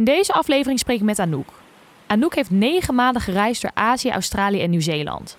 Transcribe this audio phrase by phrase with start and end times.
[0.00, 1.48] In deze aflevering spreek ik met Anouk.
[2.06, 5.36] Anouk heeft negen maanden gereisd door Azië, Australië en Nieuw-Zeeland.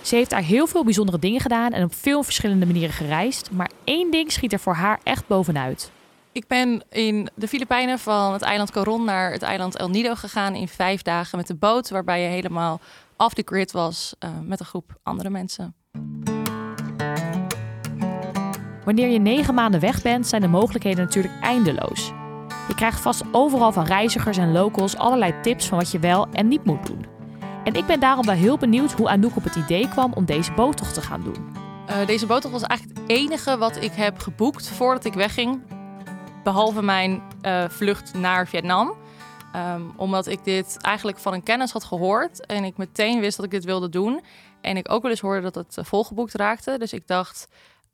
[0.00, 3.70] Ze heeft daar heel veel bijzondere dingen gedaan en op veel verschillende manieren gereisd, maar
[3.84, 5.90] één ding schiet er voor haar echt bovenuit.
[6.32, 10.54] Ik ben in de Filipijnen van het eiland Coron naar het eiland El Nido gegaan
[10.54, 12.80] in vijf dagen met de boot, waarbij je helemaal
[13.16, 15.74] off the grid was uh, met een groep andere mensen.
[18.84, 22.12] Wanneer je negen maanden weg bent, zijn de mogelijkheden natuurlijk eindeloos.
[22.68, 26.48] Je krijgt vast overal van reizigers en locals allerlei tips van wat je wel en
[26.48, 27.06] niet moet doen.
[27.64, 30.52] En ik ben daarom wel heel benieuwd hoe Anouk op het idee kwam om deze
[30.52, 31.56] boottocht te gaan doen.
[31.90, 35.62] Uh, deze boottocht was eigenlijk het enige wat ik heb geboekt voordat ik wegging.
[36.42, 38.94] Behalve mijn uh, vlucht naar Vietnam.
[39.56, 42.46] Um, omdat ik dit eigenlijk van een kennis had gehoord.
[42.46, 44.20] En ik meteen wist dat ik dit wilde doen.
[44.60, 46.78] En ik ook wel eens hoorde dat het uh, volgeboekt raakte.
[46.78, 47.48] Dus ik dacht,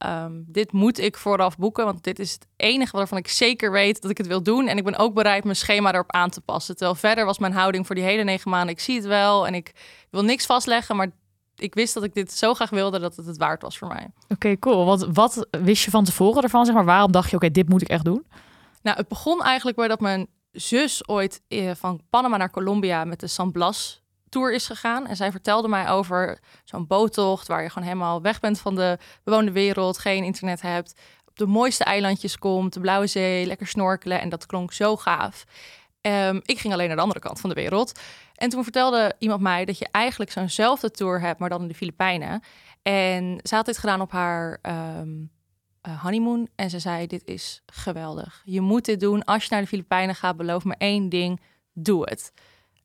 [0.07, 4.03] Um, dit moet ik vooraf boeken, want dit is het enige waarvan ik zeker weet
[4.03, 4.67] dat ik het wil doen.
[4.67, 6.77] En ik ben ook bereid mijn schema erop aan te passen.
[6.77, 9.55] Terwijl verder was mijn houding voor die hele negen maanden, ik zie het wel en
[9.55, 9.73] ik
[10.11, 11.11] wil niks vastleggen, maar
[11.57, 14.11] ik wist dat ik dit zo graag wilde dat het het waard was voor mij.
[14.29, 14.85] Oké, cool.
[14.85, 16.65] Wat, wat wist je van tevoren ervan?
[16.65, 18.27] Zeg maar, waarom dacht je, oké, dit moet ik echt doen?
[18.83, 23.21] Nou, het begon eigenlijk bij dat mijn zus ooit eh, van Panama naar Colombia met
[23.21, 24.00] de San Blas
[24.31, 25.07] tour is gegaan.
[25.07, 28.99] En zij vertelde mij over zo'n boottocht waar je gewoon helemaal weg bent van de
[29.25, 34.21] bewoonde wereld, geen internet hebt, op de mooiste eilandjes komt, de Blauwe Zee, lekker snorkelen.
[34.21, 35.45] En dat klonk zo gaaf.
[36.01, 38.01] Um, ik ging alleen naar de andere kant van de wereld.
[38.35, 41.75] En toen vertelde iemand mij dat je eigenlijk zo'nzelfde tour hebt, maar dan in de
[41.75, 42.43] Filipijnen.
[42.83, 45.31] En ze had dit gedaan op haar um,
[46.03, 46.49] honeymoon.
[46.55, 48.43] En ze zei: Dit is geweldig.
[48.45, 49.25] Je moet dit doen.
[49.25, 51.41] Als je naar de Filipijnen gaat, beloof me één ding:
[51.73, 52.33] doe het.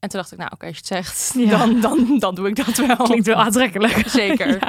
[0.06, 2.66] En toen dacht ik, nou oké, als je het zegt, dan, dan, dan doe ik
[2.66, 2.96] dat wel.
[2.96, 4.04] Klinkt wel aantrekkelijk.
[4.22, 4.60] Zeker.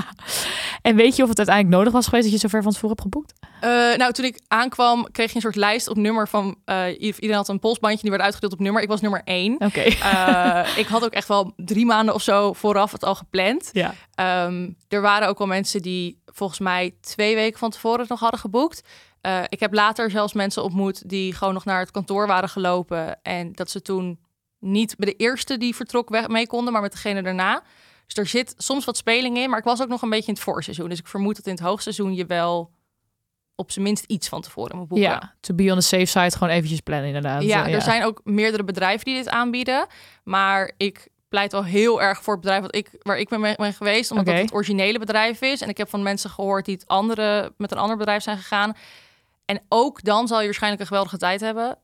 [0.82, 2.96] En weet je of het uiteindelijk nodig was geweest dat je zo ver van tevoren
[2.96, 3.32] hebt geboekt?
[3.64, 6.56] Uh, nou, toen ik aankwam, kreeg je een soort lijst op nummer van...
[6.66, 8.82] Uh, iedereen had een polsbandje, die werd uitgedeeld op nummer.
[8.82, 9.54] Ik was nummer één.
[9.58, 9.84] Oké.
[9.86, 13.70] Uh, ik had ook echt wel drie maanden of zo vooraf het al gepland.
[13.72, 13.94] Ja.
[14.46, 18.20] Um, er waren ook wel mensen die volgens mij twee weken van tevoren het nog
[18.20, 18.82] hadden geboekt.
[19.48, 23.22] ik heb later zelfs mensen ontmoet die gewoon nog naar het kantoor waren gelopen.
[23.22, 24.18] En dat ze toen
[24.66, 27.62] niet bij de eerste die vertrok weg mee konden, maar met degene daarna.
[28.06, 30.34] Dus er zit soms wat speling in, maar ik was ook nog een beetje in
[30.34, 30.88] het voorseizoen.
[30.88, 32.70] Dus ik vermoed dat in het hoogseizoen je wel
[33.54, 35.08] op zijn minst iets van tevoren moet boeken.
[35.08, 37.42] Ja, to be on the safe side gewoon eventjes plannen inderdaad.
[37.42, 39.86] Ja, er zijn ook meerdere bedrijven die dit aanbieden,
[40.24, 43.72] maar ik pleit wel heel erg voor het bedrijf wat ik, waar ik ben, ben
[43.72, 44.40] geweest, omdat okay.
[44.40, 45.60] het het originele bedrijf is.
[45.60, 48.76] En ik heb van mensen gehoord die het andere, met een ander bedrijf zijn gegaan.
[49.44, 51.78] En ook dan zal je waarschijnlijk een geweldige tijd hebben.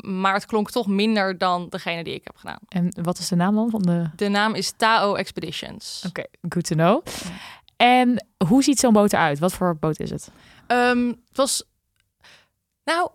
[0.00, 2.58] Maar het klonk toch minder dan degene die ik heb gedaan.
[2.68, 4.10] En wat is de naam dan van de?
[4.16, 6.02] De naam is Tao Expeditions.
[6.06, 7.04] Oké, okay, good to know.
[7.76, 9.38] En hoe ziet zo'n boot eruit?
[9.38, 10.30] Wat voor boot is het?
[10.68, 11.64] Um, het was,
[12.84, 13.10] nou,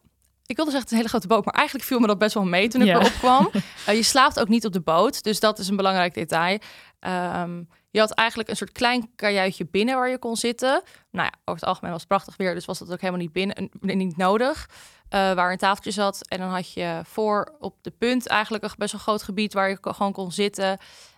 [0.46, 2.68] ik wilde zeggen een hele grote boot, maar eigenlijk viel me dat best wel mee
[2.68, 3.50] toen ik erop kwam.
[3.90, 6.60] uh, je slaapt ook niet op de boot, dus dat is een belangrijk detail.
[7.00, 10.82] Um, je had eigenlijk een soort klein kajuitje binnen waar je kon zitten.
[11.12, 13.32] Nou ja, over het algemeen was het prachtig weer, dus was dat ook helemaal niet
[13.32, 14.70] binnen, niet nodig.
[15.10, 16.28] Uh, waar een tafeltje zat.
[16.28, 19.70] En dan had je voor op de punt eigenlijk een best wel groot gebied waar
[19.70, 20.78] je gewoon kon zitten.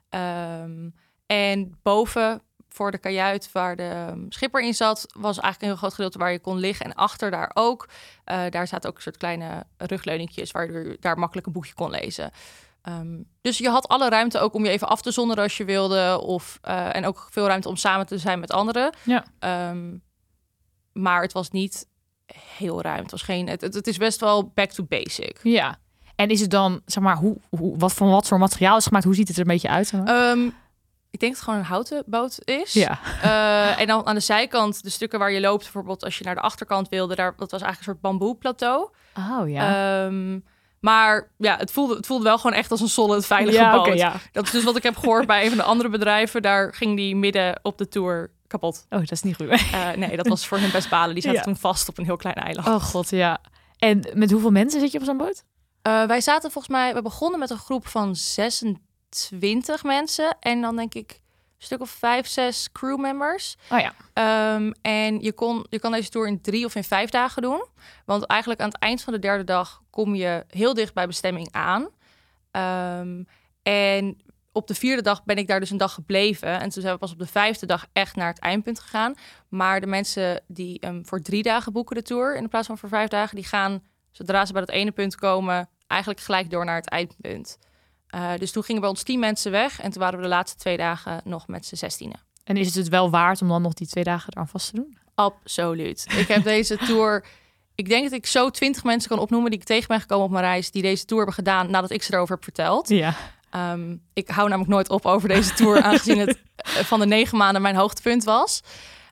[0.10, 5.78] Um, en boven voor de kajuit waar de schipper in zat, was eigenlijk een heel
[5.78, 6.86] groot gedeelte waar je kon liggen.
[6.86, 7.88] En achter daar ook.
[8.26, 11.90] Uh, daar zaten ook een soort kleine rugleuningjes waar je daar makkelijk een boekje kon
[11.90, 12.32] lezen.
[12.84, 15.66] Um, dus je had alle ruimte ook om je even af te zonderen als je
[15.66, 16.20] wilde.
[16.22, 18.94] Of, uh, en ook veel ruimte om samen te zijn met anderen.
[19.04, 19.26] Ja.
[19.70, 20.04] Um,
[20.94, 21.88] maar het was niet
[22.58, 23.02] heel ruim.
[23.02, 23.48] Het was geen.
[23.48, 25.40] Het, het, is best wel back to basic.
[25.44, 25.78] Ja.
[26.16, 29.06] En is het dan, zeg maar, hoe, hoe, wat van wat voor materiaal is gemaakt?
[29.06, 29.94] Hoe ziet het er een beetje uit?
[29.94, 30.54] Um,
[31.10, 32.74] ik denk dat het gewoon een houten boot is.
[32.74, 33.00] Ja.
[33.24, 36.36] Uh, en dan aan de zijkant, de stukken waar je loopt, bijvoorbeeld als je naar
[36.36, 38.90] de achterkant wilde, daar, dat was eigenlijk een soort bamboe-plateau.
[39.18, 40.06] Oh ja.
[40.06, 40.44] Um,
[40.80, 43.80] maar ja, het voelde, het voelde wel gewoon echt als een solid veilige ja, boot.
[43.80, 44.14] Okay, ja.
[44.32, 46.42] Dat is dus wat ik heb gehoord bij een van de andere bedrijven.
[46.42, 48.86] Daar ging die midden op de tour kapot.
[48.90, 49.48] Oh, dat is niet goed.
[49.48, 51.14] Uh, nee, dat was voor hun best balen.
[51.14, 51.44] Die zaten Ja.
[51.46, 52.68] toen vast op een heel klein eiland.
[52.68, 53.40] Oh god, ja.
[53.78, 55.44] En met hoeveel mensen zit je op zo'n boot?
[55.88, 60.38] Uh, wij zaten volgens mij, we begonnen met een groep van 26 mensen.
[60.40, 61.20] En dan denk ik
[61.58, 63.56] stuk of vijf, zes crewmembers.
[63.72, 63.94] Oh ja.
[64.14, 67.66] Ehm, en je, kon, je kan deze tour in drie of in vijf dagen doen.
[68.06, 71.48] Want eigenlijk aan het eind van de derde dag kom je heel dicht bij bestemming
[71.52, 71.88] aan.
[72.52, 73.24] Ehm,
[73.64, 74.18] en
[74.58, 76.60] op de vierde dag ben ik daar dus een dag gebleven.
[76.60, 79.14] En toen zijn we pas op de vijfde dag echt naar het eindpunt gegaan.
[79.50, 82.90] Maar de mensen die um, voor drie dagen boeken de tour in plaats van voor
[82.90, 86.76] vijf dagen, die gaan zodra ze bij dat ene punt komen, eigenlijk gelijk door naar
[86.76, 87.58] het eindpunt.
[88.16, 90.58] Uh, dus toen gingen bij ons tien mensen weg en toen waren we de laatste
[90.58, 92.20] twee dagen nog met z'n zestienen.
[92.44, 94.76] En is het het wel waard om dan nog die twee dagen eraan vast te
[94.76, 94.98] doen?
[95.16, 96.06] Absoluut.
[96.18, 97.26] Ik heb deze tour.
[97.76, 100.32] Ik denk dat ik zo twintig mensen kan opnoemen die ik tegen ben gekomen op
[100.32, 102.90] mijn reis, die deze tour hebben gedaan nadat ik ze erover heb verteld.
[102.90, 103.16] Ja.
[103.58, 107.62] Um, ik hou namelijk nooit op over deze tour, aangezien het van de negen maanden
[107.62, 108.62] mijn hoogtepunt was.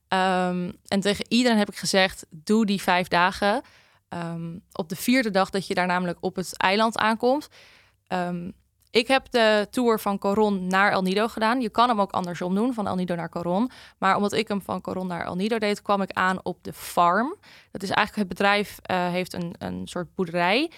[0.10, 3.62] Um, en tegen iedereen heb ik gezegd: doe die vijf dagen.
[4.10, 7.48] Um, op de vierde dag dat je daar namelijk op het eiland aankomt.
[8.90, 11.62] ik heb de tour van Coron naar El Nido gedaan.
[11.62, 13.72] Je kan hem ook andersom doen, van El Nido naar Coron.
[13.98, 16.74] Maar omdat ik hem van Coron naar El Nido deed, kwam ik aan op de
[16.74, 17.36] farm.
[17.72, 20.72] Dat is eigenlijk het bedrijf uh, heeft een, een soort boerderij.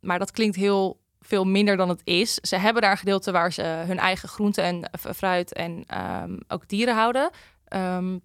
[0.00, 2.34] maar dat klinkt heel veel minder dan het is.
[2.34, 5.84] Ze hebben daar een gedeelte waar ze hun eigen groenten en fruit en
[6.22, 7.30] um, ook dieren houden.
[7.68, 8.20] Um,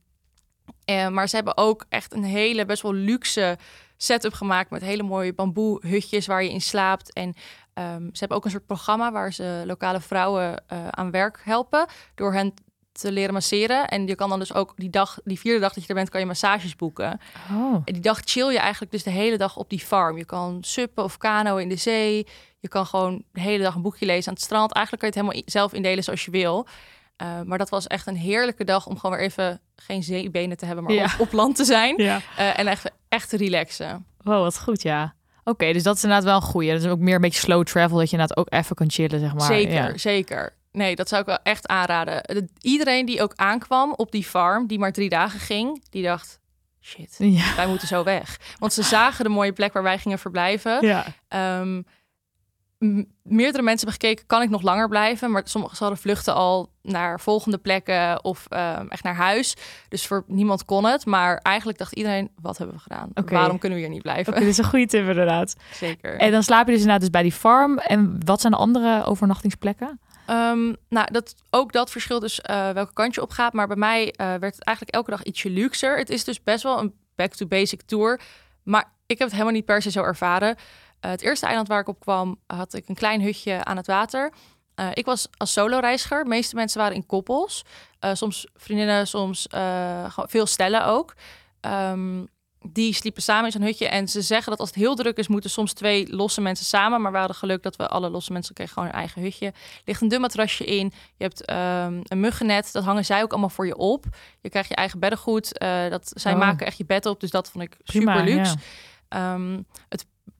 [0.86, 3.57] en, maar ze hebben ook echt een hele best wel luxe
[3.98, 7.13] setup gemaakt met hele mooie bamboehutjes waar je in slaapt.
[7.13, 7.27] En
[7.74, 11.86] um, ze hebben ook een soort programma waar ze lokale vrouwen uh, aan werk helpen
[12.15, 12.53] door hen
[12.92, 13.88] te leren masseren.
[13.88, 16.09] En je kan dan dus ook die dag, die vierde dag dat je er bent,
[16.09, 17.19] kan je massages boeken.
[17.51, 17.74] Oh.
[17.74, 20.18] En die dag chill je eigenlijk dus de hele dag op die farm.
[20.18, 22.27] Je kan suppen of kano in de zee.
[22.62, 24.74] Je kan gewoon de hele dag een boekje lezen aan het strand.
[24.74, 26.68] Eigenlijk kan je het helemaal zelf indelen zoals je wil.
[27.22, 30.66] Uh, maar dat was echt een heerlijke dag om gewoon weer even geen zeebenen te
[30.66, 31.04] hebben, maar Ja.
[31.04, 31.98] op, op land te zijn.
[31.98, 32.18] Ja.
[32.40, 34.06] Uh, en echt, echt te relaxen.
[34.22, 35.13] Wow, wat goed, ja.
[35.44, 36.72] Oké, dus dat is inderdaad wel een goeie.
[36.72, 39.19] Dat is ook meer een beetje slow travel, dat je inderdaad ook even kan chillen,
[39.19, 39.42] zeg maar.
[39.48, 39.98] zeker, Ja.
[39.98, 40.56] zeker.
[40.72, 42.24] Nee, dat zou ik wel echt aanraden.
[42.24, 46.40] De- iedereen die ook aankwam op die farm, die maar drie dagen ging, die dacht,
[46.81, 47.18] shit,
[47.56, 48.40] wij moeten zo weg.
[48.60, 50.86] Want ze zagen de mooie plek waar wij gingen verblijven.
[50.88, 51.06] Ja.
[51.28, 51.81] Ehm,
[53.24, 55.31] meerdere mensen hebben gekeken, kan ik nog langer blijven?
[55.31, 59.56] Maar sommigen hadden vluchten al naar volgende plekken of ehm, echt naar huis.
[59.89, 61.06] Dus voor niemand kon het.
[61.06, 63.10] Maar eigenlijk dacht iedereen, wat hebben we gedaan?
[63.25, 64.33] Waarom kunnen we hier niet blijven?
[64.33, 65.56] Dit is een goede tip inderdaad.
[65.74, 66.18] Zeker.
[66.18, 67.78] En dan slaap je dus inderdaad dus bij die farm.
[67.78, 70.00] En wat zijn de andere overnachtingsplekken?
[70.25, 73.54] Ehm, nou, dat, ook dat verschilt dus eh, welke kant je op gaat.
[73.54, 75.98] Maar bij mij eh, werd het eigenlijk elke dag ietsje luxer.
[75.98, 78.19] Het is dus best wel een back-to-basic tour.
[78.63, 80.56] Maar ik heb het helemaal niet per se zo ervaren.
[81.01, 83.88] Eh, het eerste eiland waar ik op kwam, had ik een klein hutje aan het
[83.88, 84.33] water.
[84.75, 86.24] Eh, ik was als solo-reiziger.
[86.24, 87.65] De meeste mensen waren in koppels.
[88.00, 89.48] Eh, soms vriendinnen, soms
[90.15, 91.13] veel stellen ook.
[91.62, 92.25] Ehm,
[92.68, 93.88] die sliepen samen in zo'n hutje.
[93.88, 97.01] En ze zeggen dat als het heel druk is, moeten soms twee losse mensen samen.
[97.01, 99.45] Maar we hadden geluk dat we alle losse mensen kregen gewoon een eigen hutje.
[99.45, 99.53] Er
[99.86, 100.92] ligt een dun matrasje in.
[101.18, 102.71] Je hebt ehm, een muggennet.
[102.71, 104.06] Dat hangen zij ook allemaal voor je op.
[104.42, 105.59] Je krijgt je eigen beddengoed.
[105.89, 106.39] Dat, zij Oh.
[106.39, 107.19] maken echt je bed op.
[107.19, 108.56] Dus dat vond ik super luxe.
[109.09, 109.33] ja.
[109.36, 109.62] Ehm,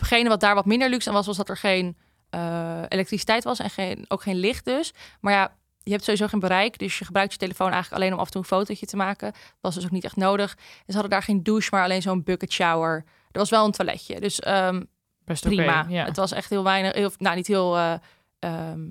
[0.01, 1.98] hetgene wat daar wat minder luxe aan was, was dat er geen
[2.30, 4.94] eh, elektriciteit was en geen, ook geen licht dus.
[5.19, 8.19] Maar ja, je hebt sowieso geen bereik, dus je gebruikt je telefoon eigenlijk alleen om
[8.19, 9.31] af en toe een fotootje te maken.
[9.31, 10.51] Dat was dus ook niet echt nodig.
[10.57, 13.03] En ze hadden daar geen douche, maar alleen zo'n bucket shower.
[13.31, 14.81] Er was wel een toiletje, dus ehm,
[15.24, 15.86] Best prima.
[15.89, 16.06] ja.
[16.06, 17.94] Het was echt heel weinig, heel, nou niet heel, eh,
[18.39, 18.81] ehm,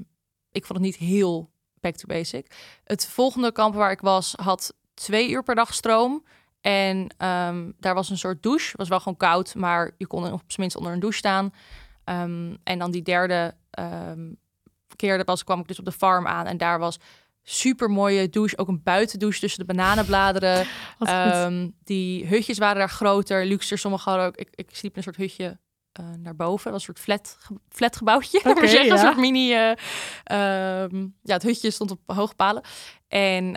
[0.52, 2.46] ik vond het niet heel back to basic.
[2.84, 6.24] Het volgende kamp waar ik was, had twee uur per dag stroom.
[6.60, 8.68] En ehm, daar was een soort douche.
[8.68, 11.52] Het was wel gewoon koud, maar je kon op zijn minst onder een douche staan.
[12.04, 14.32] Ehm, en dan die derde ehm,
[14.96, 16.46] keer dat was, kwam ik dus op de farm aan.
[16.46, 16.98] En daar was
[17.42, 18.58] super mooie douche.
[18.58, 20.66] Ook een buitendouche tussen de bananenbladeren.
[21.84, 23.78] Die hutjes waren daar groter, luxer.
[23.78, 24.36] Sommige hadden ook...
[24.36, 25.58] Ik, ik sliep in een soort hutje
[25.92, 26.72] eh, naar boven.
[26.72, 28.40] Dat was een soort flat, flat gebouwtje.
[28.50, 28.92] Oké, zeggen.
[28.92, 29.52] Een soort mini...
[29.52, 29.72] eh,
[31.22, 32.62] ja, het hutje stond op hoge palen.
[33.08, 33.56] En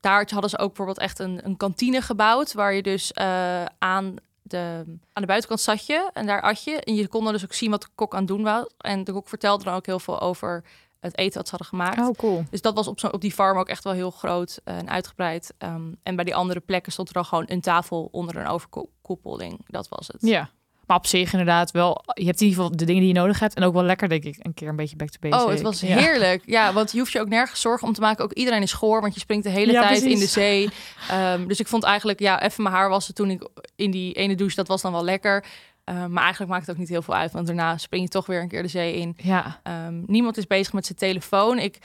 [0.00, 2.52] daar hadden ze ook bijvoorbeeld echt een, een kantine gebouwd...
[2.52, 4.16] waar je dus eh, aan...
[4.42, 6.80] De, aan de buitenkant zat je en daar at je.
[6.80, 8.66] En je kon dan dus ook zien wat de kok aan het doen was.
[8.78, 10.64] En de kok vertelde dan ook heel veel over
[11.00, 12.08] het eten wat ze hadden gemaakt.
[12.08, 12.44] Oh, cool.
[12.50, 14.90] Dus dat was op, zo, op die farm ook echt wel heel groot eh, en
[14.90, 15.54] uitgebreid.
[15.58, 19.60] Ehm, en bij die andere plekken stond er dan gewoon een tafel onder een overkoppeling.
[19.66, 20.16] Dat was het.
[20.20, 20.50] Ja.
[20.88, 22.02] Maar op zich inderdaad wel...
[22.14, 23.54] Je hebt in ieder geval de dingen die je nodig hebt.
[23.54, 25.46] En ook wel lekker, denk ik, een keer een beetje back to basic.
[25.46, 26.42] Oh, het was heerlijk.
[26.46, 28.24] Ja, want je hoeft je ook nergens zorgen om te maken.
[28.24, 30.68] Ook iedereen is schoor, want je springt de hele Ja, tijd in de zee.
[31.10, 34.34] Ehm, dus ik vond eigenlijk, ja, even mijn haar wassen toen ik in die ene
[34.34, 35.44] douche, dat was dan wel lekker.
[35.84, 38.26] Ehm, maar eigenlijk maakt het ook niet heel veel uit, want daarna spring je toch
[38.26, 39.16] weer een keer de zee in.
[39.16, 39.60] Ja.
[39.62, 41.58] Ehm, niemand is bezig met zijn telefoon.
[41.58, 41.78] Ik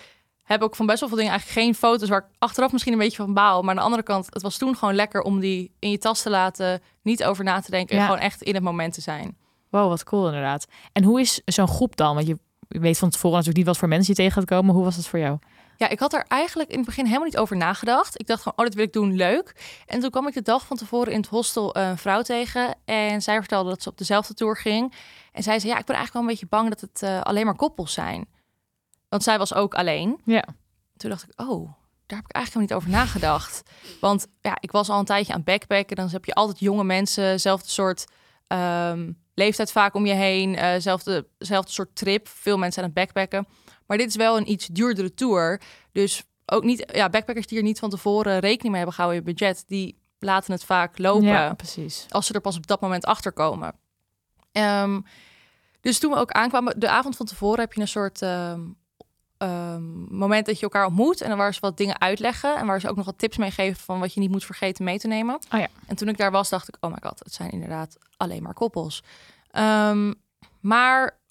[0.43, 2.99] heb ook van best wel veel dingen eigenlijk geen foto's waar ik achteraf misschien een
[2.99, 3.61] beetje van baal.
[3.61, 6.21] Maar aan de andere kant, het was toen gewoon lekker om die in je tas
[6.21, 8.05] te laten, niet over na te denken en Ja.
[8.07, 9.37] gewoon echt in het moment te zijn.
[9.69, 10.65] Wow, wat cool inderdaad.
[10.91, 12.15] En hoe is zo'n groep dan?
[12.15, 14.75] Want je weet van tevoren natuurlijk niet wat voor mensen je tegen gaat komen.
[14.75, 15.37] Hoe was dat voor jou?
[15.77, 18.19] Ja, ik had er eigenlijk in het begin helemaal niet over nagedacht.
[18.19, 19.55] Ik dacht gewoon, oh, dat wil ik doen, leuk.
[19.85, 22.75] En toen kwam ik de dag van tevoren in het hostel een vrouw tegen.
[22.85, 24.93] En zij vertelde dat ze op dezelfde tour ging.
[25.31, 27.45] En zij zei, ja, ik ben eigenlijk wel een beetje bang dat het uh, alleen
[27.45, 28.25] maar koppels zijn.
[29.13, 30.21] Want zij was ook alleen.
[30.25, 30.43] Ja.
[30.97, 31.71] Toen dacht ik, oh,
[32.05, 33.61] daar heb ik eigenlijk niet over nagedacht.
[33.99, 35.95] Want ja, ik was al een tijdje aan het backpacken.
[35.95, 38.05] Dan heb je altijd jonge mensen, zelfde soort
[38.47, 40.53] um, leeftijd vaak om je heen.
[40.53, 42.27] Uh, zelfde, zelfde soort trip.
[42.27, 43.47] Veel mensen aan het backpacken.
[43.85, 45.61] Maar dit is wel een iets duurdere tour.
[45.91, 49.27] Dus ook niet, ja, backpackers die er niet van tevoren rekening mee hebben gehouden in
[49.27, 51.27] je budget, die laten het vaak lopen.
[51.27, 52.05] Ja, precies.
[52.09, 53.75] Als ze er pas op dat moment achter komen.
[54.51, 55.05] Um,
[55.81, 58.81] dus toen we ook aankwamen, de avond van tevoren heb je een soort um,
[59.43, 61.21] um, moment dat je elkaar ontmoet.
[61.21, 62.55] En dan waar ze wat dingen uitleggen.
[62.55, 64.83] En waar ze ook nog wat tips mee geven van wat je niet moet vergeten
[64.83, 65.35] mee te nemen.
[65.35, 65.67] Oh ja.
[65.87, 68.53] En toen ik daar was, dacht ik, oh my god, het zijn inderdaad alleen maar
[68.53, 69.03] koppels.
[70.59, 71.21] maar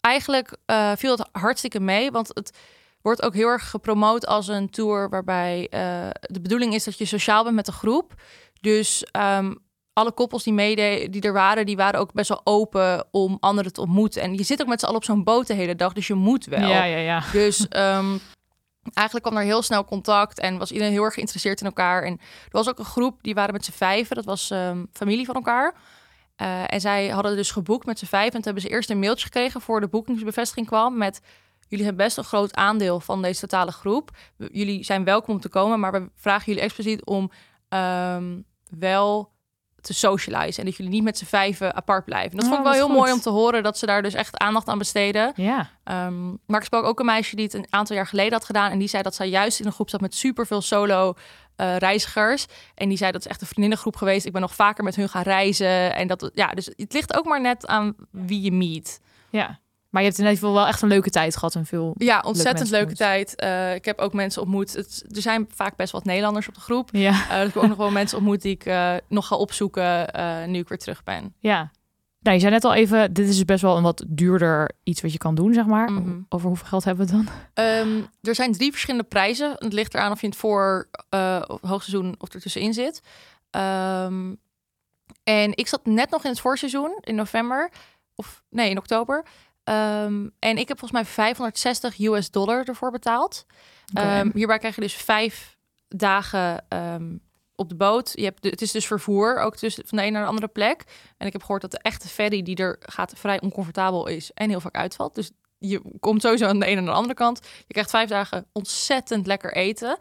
[0.00, 2.58] eigenlijk uh, viel het hartstikke mee, want het
[3.02, 7.04] wordt ook heel erg gepromoot als een tour waarbij uh, de bedoeling is dat je
[7.04, 8.14] sociaal bent met de groep.
[8.60, 9.58] Dus um,
[9.98, 13.72] alle koppels die meededen, die er waren, die waren ook best wel open om anderen
[13.72, 14.22] te ontmoeten.
[14.22, 16.14] En je zit ook met z'n allen op zo'n boot de hele dag, dus je
[16.14, 16.68] moet wel.
[16.68, 17.22] Ja, ja, ja.
[17.32, 18.20] Dus um,
[18.94, 22.02] eigenlijk kwam er heel snel contact en was iedereen heel erg geïnteresseerd in elkaar.
[22.02, 25.26] En er was ook een groep, die waren met z'n vijven, dat was um, familie
[25.26, 25.74] van elkaar.
[26.42, 28.26] Uh, en zij hadden dus geboekt met z'n vijf.
[28.26, 31.20] En toen hebben ze eerst een mailtje gekregen voor de boekingsbevestiging kwam met...
[31.68, 34.10] Jullie hebben best een groot aandeel van deze totale groep.
[34.36, 37.30] Jullie zijn welkom om te komen, maar we vragen jullie expliciet om
[37.68, 38.44] um,
[38.78, 39.30] wel
[39.80, 40.60] te socializen.
[40.60, 42.36] En dat jullie niet met z'n vijven apart blijven.
[42.36, 44.68] Dat vond ik wel heel mooi om te horen dat ze daar dus echt aandacht
[44.68, 45.32] aan besteden.
[45.36, 45.70] Ja.
[45.84, 48.70] Um, maar ik sprak ook een meisje die het een aantal jaar geleden had gedaan.
[48.70, 51.14] En die zei dat zij juist in een groep zat met superveel solo
[51.56, 52.46] uh, reizigers.
[52.74, 54.26] En die zei dat is echt een vriendinnengroep geweest.
[54.26, 55.94] Ik ben nog vaker met hun gaan reizen.
[55.94, 59.00] En dat, ja, dus het ligt ook maar net aan wie je meet.
[59.30, 59.58] Ja.
[59.88, 61.94] Maar je hebt in ieder geval wel echt een leuke tijd gehad en veel.
[61.98, 63.42] Ja, ontzettend leuke, tijd.
[63.42, 64.72] Uh, ik heb ook mensen ontmoet.
[64.72, 66.88] Het, er zijn vaak best wat Nederlanders op de groep.
[66.92, 67.10] Ja.
[67.10, 70.10] Uh, ik heb ook nog wel mensen ontmoet die ik uh, nog ga opzoeken
[70.50, 71.34] nu ik weer terug ben.
[71.38, 71.70] Ja.
[72.20, 75.00] Nou, je zei net al even, dit is dus best wel een wat duurder iets
[75.00, 75.90] wat je kan doen, zeg maar.
[75.90, 76.26] Mm -hmm.
[76.28, 77.28] Over hoeveel geld hebben we dan?
[77.64, 79.54] Um, er zijn drie verschillende prijzen.
[79.58, 80.88] Het ligt eraan of je het voor
[81.60, 83.00] hoogseizoen of er tussenin zit.
[83.50, 84.38] Um,
[85.24, 87.70] en ik zat net nog in het voorseizoen in november.
[88.14, 89.24] Of nee, in oktober.
[89.68, 93.46] Um, en ik heb volgens mij 560 US dollar ervoor betaald.
[93.94, 94.20] Okay.
[94.20, 95.56] Um, hierbij krijg je dus vijf
[95.88, 97.20] dagen um,
[97.54, 98.12] op de boot.
[98.14, 100.48] Je hebt de, het is dus vervoer, ook tussen van de een naar de andere
[100.48, 100.84] plek.
[101.16, 104.48] En ik heb gehoord dat de echte ferry die er gaat vrij oncomfortabel is en
[104.48, 105.14] heel vaak uitvalt.
[105.14, 107.40] Dus je komt sowieso aan de ene en de andere kant.
[107.66, 109.98] Je krijgt vijf dagen ontzettend lekker eten.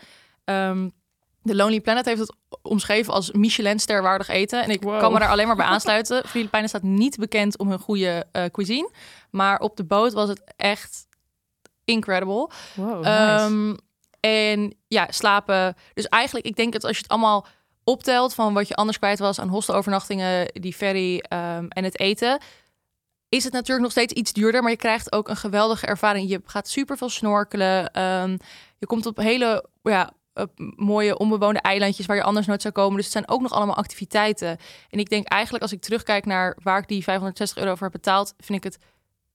[1.47, 4.63] De Lonely Planet heeft het omschreven als Michelin-sterwaardig eten.
[4.63, 4.99] En ik wow.
[4.99, 6.27] kan me daar alleen maar bij aansluiten.
[6.27, 8.91] Filipijnen staat niet bekend om hun goede uh, cuisine.
[9.29, 11.07] Maar op de boot was het echt
[11.85, 12.49] incredible.
[12.75, 13.43] Wow, nice.
[13.43, 13.77] um,
[14.19, 15.75] en ja, slapen.
[15.93, 17.45] Dus eigenlijk, ik denk dat als je het allemaal
[17.83, 22.39] optelt van wat je anders kwijt was aan hostelovernachtingen, die ferry um, en het eten,
[23.29, 26.29] is het natuurlijk nog steeds iets duurder, maar je krijgt ook een geweldige ervaring.
[26.29, 28.01] Je gaat super veel snorkelen.
[28.03, 28.37] Um,
[28.77, 30.11] je komt op hele ja,
[30.75, 32.95] mooie onbewoonde eilandjes waar je anders nooit zou komen.
[32.95, 34.57] Dus het zijn ook nog allemaal activiteiten.
[34.89, 38.01] En ik denk eigenlijk als ik terugkijk naar waar ik die 560 euro voor heb
[38.01, 38.79] betaald, vind ik het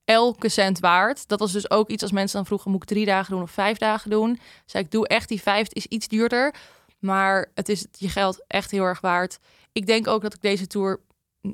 [0.04, 1.28] elke cent waard.
[1.28, 3.50] Dat was dus ook iets als mensen dan vroegen, moet ik drie dagen doen of
[3.50, 4.40] vijf dagen doen?
[4.66, 6.54] Zei ik, doe echt die vijf, het is iets duurder.
[6.98, 9.38] Maar het is je geld echt heel erg waard.
[9.72, 11.00] Ik denk ook dat ik deze tour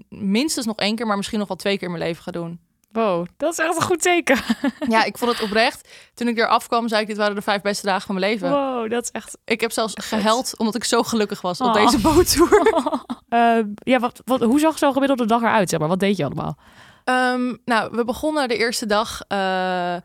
[0.09, 2.61] minstens nog één keer, maar misschien nog wel twee keer in mijn leven ga doen.
[2.93, 4.37] Wow, dat is echt een goed teken.
[4.89, 5.89] Ja, ik vond het oprecht.
[6.15, 8.51] Toen ik er afkwam, zei ik, dit waren de vijf beste dagen van mijn leven.
[8.51, 9.39] Wow, dat is echt...
[9.45, 11.75] Ik heb zelfs geheld, omdat ik zo gelukkig was op oh.
[11.75, 12.73] deze boottour.
[12.75, 12.87] Oh.
[13.29, 15.89] Uh, ja, wat, wat, hoe zag zo'n gemiddelde dag eruit, zeg maar?
[15.89, 16.59] Wat deed je allemaal?
[17.05, 19.21] Um, nou, we begonnen de eerste dag...
[19.29, 19.97] Uh,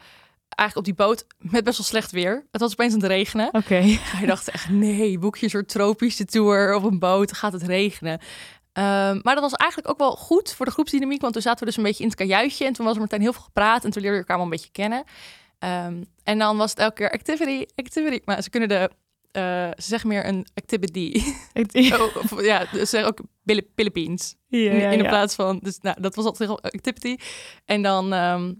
[0.55, 2.47] eigenlijk op die boot met best wel slecht weer.
[2.51, 3.47] Het was opeens aan het regenen.
[3.47, 3.57] Oké.
[3.57, 3.99] Okay.
[4.01, 7.63] Hij dacht echt, nee, boek je een soort tropische tour op een boot, gaat het
[7.63, 8.19] regenen.
[8.77, 11.65] Um, maar dat was eigenlijk ook wel goed voor de groepsdynamiek, want toen zaten we
[11.65, 13.91] dus een beetje in het kajuitje en toen was er meteen heel veel gepraat en
[13.91, 15.03] toen leerden we elkaar wel een beetje kennen.
[15.59, 18.21] Um, en dan was het elke keer activity, activity.
[18.25, 18.89] Maar ze kunnen de,
[19.31, 19.43] uh,
[19.77, 21.23] ze zeggen meer een activity.
[21.93, 23.19] oh, of, ja, ze zeggen ook
[23.75, 24.35] Philippines.
[24.47, 25.09] Ja, ja, in de ja.
[25.09, 27.17] plaats van, dus nou, dat was altijd activity.
[27.65, 28.55] En dan um,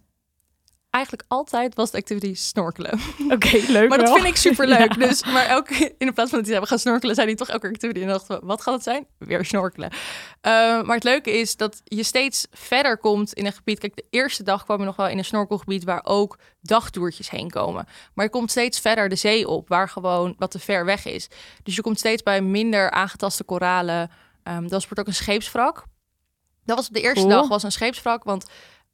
[0.94, 3.00] eigenlijk altijd was de activity snorkelen.
[3.24, 4.08] Oké, okay, leuk Maar wel.
[4.08, 4.82] dat vind ik super leuk.
[4.94, 5.08] Ja.
[5.08, 7.50] Dus, maar elke in de plaats van dat die we gaan snorkelen, zei hij toch
[7.50, 8.02] elke activity.
[8.02, 9.08] En dachten we, wat gaat het zijn?
[9.18, 9.92] Weer snorkelen.
[9.92, 10.02] Uh,
[10.82, 13.80] maar het leuke is dat je steeds verder komt in een gebied.
[13.80, 17.50] Kijk, de eerste dag kwam je nog wel in een snorkelgebied waar ook dagtoertjes heen
[17.50, 17.88] komen.
[18.14, 21.28] Maar je komt steeds verder de zee op, waar gewoon wat te ver weg is.
[21.64, 24.12] Dus je komt steeds bij minder aangetaste koralen.
[24.44, 25.84] Um, dat wordt ook een scheepswrak.
[26.66, 27.40] Dat was op de eerste cool.
[27.40, 28.46] dag was een scheepswrak, want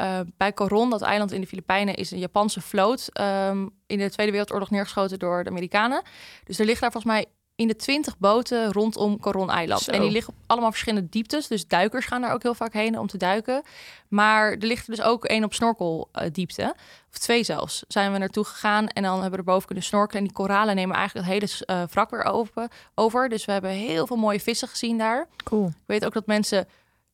[0.01, 4.09] uh, bij Coron, dat eiland in de Filipijnen, is een Japanse vloot ehm, in de
[4.09, 6.01] Tweede Wereldoorlog neergeschoten door de Amerikanen.
[6.43, 7.25] Dus er ligt daar volgens mij
[7.59, 9.87] in de 20 boten rondom Coron-eiland.
[9.87, 11.47] En die liggen op allemaal verschillende dieptes.
[11.47, 13.61] Dus duikers gaan daar ook heel vaak heen om te duiken.
[14.07, 16.75] Maar er ligt er dus ook één op snorkeldiepte.
[17.11, 17.83] of twee zelfs.
[17.87, 20.21] Zijn we naartoe gegaan en dan hebben we erboven kunnen snorkelen.
[20.21, 23.29] En die koralen nemen eigenlijk het hele uh, wrak weer open, over.
[23.29, 25.27] Dus we hebben heel veel mooie vissen gezien daar.
[25.43, 25.67] Cool.
[25.67, 26.67] Ik weet ook dat mensen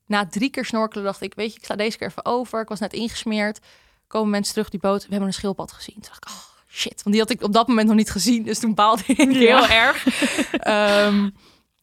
[0.06, 1.34] na drie keer snorkelen dacht ik...
[1.36, 2.62] weet je, ik sla deze keer even over.
[2.62, 3.60] Ik was net ingesmeerd.
[4.08, 5.02] Komen mensen terug die boot.
[5.02, 5.96] We hebben een schildpad gezien.
[5.96, 7.04] Toen dacht ik, oh, shit.
[7.04, 8.44] Want die had ik op dat moment nog niet gezien.
[8.44, 10.06] Dus toen baalde ik heel erg.
[10.60, 11.30] Ehm,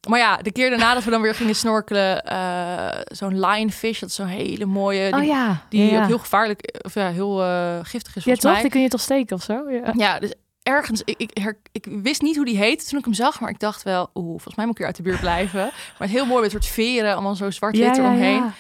[0.09, 4.09] maar ja, de keer daarna dat we dan weer gingen snorkelen, uh, zo'n lionfish, dat
[4.09, 5.67] is zo'n hele mooie, die, oh, ja.
[5.69, 8.25] die ook heel gevaarlijk, of ja, heel uh, giftig is.
[8.25, 8.61] Ja, toch?
[8.61, 9.71] Die kun je toch steken of zo?
[9.71, 13.15] Ja, ja dus ergens, ik, ik, ik, wist niet hoe die heette toen ik hem
[13.15, 15.71] zag, maar ik dacht wel, oeh, volgens mij moet ik hier uit de buurt blijven.
[15.99, 18.53] maar heel mooi met soort veren, allemaal zo zwart-wit eromheen.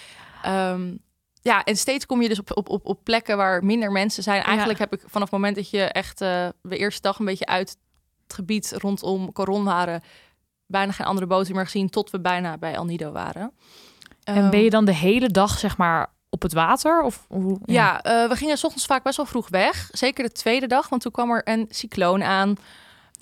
[0.47, 1.01] Um,
[1.43, 4.43] ja, en steeds kom je dus op, op, op, op plekken waar minder mensen zijn.
[4.43, 7.47] Eigenlijk heb ik vanaf het moment dat je echt uh, de eerste dag een beetje
[7.47, 7.77] uit
[8.23, 10.03] het gebied rondom Coron waren,
[10.67, 13.53] bijna geen andere boten meer gezien tot we bijna bij El Nido waren.
[14.25, 17.03] En ben je dan de hele dag, zeg maar, op het water?
[17.03, 19.89] Of, hoe, ja, uh, we gingen s ochtends vaak best wel vroeg weg.
[19.93, 22.57] Zeker de tweede dag, want toen kwam er een cycloon aan.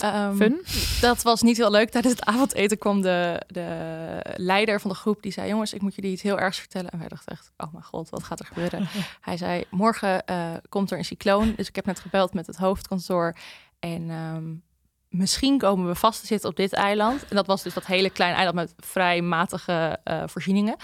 [0.04, 0.60] Um, Fun?
[1.00, 1.90] Dat was niet heel leuk.
[1.90, 5.22] Tijdens het avondeten kwam de, de leider van de groep.
[5.22, 6.90] Die zei, jongens, ik moet jullie iets heel ergs vertellen.
[6.90, 8.88] En wij dachten echt, oh mijn god, wat gaat er gebeuren?
[9.20, 11.52] Hij zei, morgen uh, komt er een cycloon.
[11.56, 13.36] Dus ik heb net gebeld met het hoofdkantoor.
[13.78, 14.62] En um,
[15.08, 17.28] misschien komen we vast te zitten op dit eiland.
[17.28, 20.76] En dat was dus dat hele kleine eiland met vrij matige uh, voorzieningen.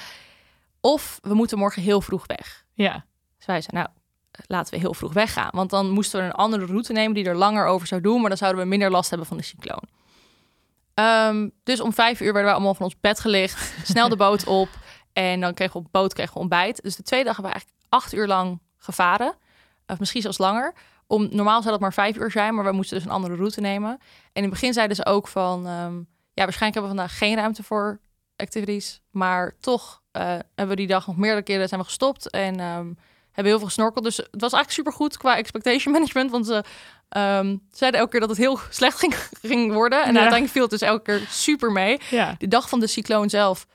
[0.86, 2.64] Of we moeten morgen heel vroeg weg.
[2.72, 3.04] Ja.
[3.36, 3.88] Dus wij zeiden, nou,
[4.46, 5.50] laten we heel vroeg weggaan.
[5.52, 8.20] Want dan moesten we een andere route nemen die er langer over zou doen.
[8.20, 9.82] Maar dan zouden we minder last hebben van de cycloon.
[10.94, 13.74] Um, dus om vijf uur werden we allemaal van ons bed gelicht.
[13.92, 14.68] Snel de boot op.
[15.12, 16.82] En dan kregen we op boot kregen we ontbijt.
[16.82, 19.34] Dus de tweede dag hebben we eigenlijk acht uur lang gevaren.
[19.86, 20.74] Of misschien zelfs langer.
[21.06, 23.60] Om, normaal zou dat maar vijf uur zijn, maar we moesten dus een andere route
[23.60, 23.90] nemen.
[23.90, 23.98] En
[24.32, 25.66] in het begin zeiden ze ook van...
[25.66, 28.00] Um, ja, waarschijnlijk hebben we vandaag geen ruimte voor
[28.36, 29.00] activities.
[29.10, 32.30] Maar toch uh, hebben we die dag nog meerdere keren zijn we gestopt.
[32.30, 32.98] En um,
[33.32, 34.04] hebben heel veel gesnorkeld.
[34.04, 36.30] Dus het was eigenlijk super goed qua expectation management.
[36.30, 36.54] Want ze
[37.16, 39.98] um, zeiden elke keer dat het heel slecht ging, ging worden.
[39.98, 42.00] En uiteindelijk viel het dus elke keer super mee.
[42.10, 42.34] Ja.
[42.38, 43.66] De dag van de cycloon zelf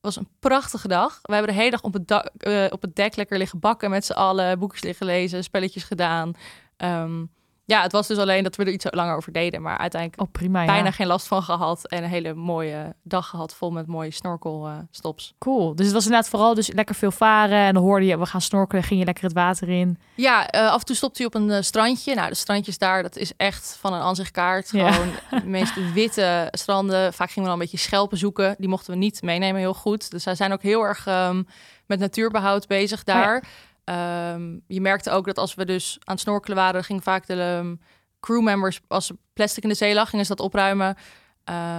[0.00, 1.18] was een prachtige dag.
[1.22, 4.04] We hebben de hele dag op het, uh, op het dek lekker liggen bakken met
[4.04, 4.58] z'n allen.
[4.58, 6.32] Boekjes liggen lezen, spelletjes gedaan.
[6.76, 7.30] Um,
[7.70, 9.62] ja, het was dus alleen dat we er iets langer over deden.
[9.62, 11.86] Maar uiteindelijk oh, prima, bijna geen last van gehad.
[11.86, 15.26] En een hele mooie dag gehad vol met mooie snorkelstops.
[15.26, 15.74] Uh, cool.
[15.74, 17.58] Dus het was inderdaad vooral dus lekker veel varen.
[17.58, 19.98] En dan hoorde je, we gaan snorkelen, ging je lekker het water in.
[20.14, 22.14] Ja, uh, af en toe stopte je op een uh, strandje.
[22.14, 24.68] Nou, de strandjes daar, dat is echt van een aanzichtkaart.
[24.68, 27.12] Gewoon de meest witte stranden.
[27.12, 28.54] Vaak gingen we dan een beetje schelpen zoeken.
[28.58, 30.10] Die mochten we niet meenemen, heel goed.
[30.10, 31.46] Dus zij zijn ook heel erg um,
[31.86, 33.36] met natuurbehoud bezig daar.
[33.36, 33.48] Oh ja.
[33.90, 37.42] Um, je merkte ook dat als we dus aan het snorkelen waren, ging vaak de
[37.42, 37.80] um,
[38.20, 40.96] crewmembers, als plastic in de zee lag, gingen ze dat opruimen.